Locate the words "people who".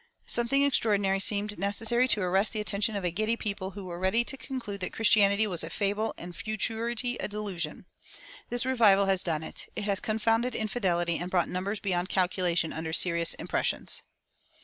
3.37-3.85